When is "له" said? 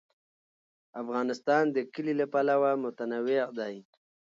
2.19-2.25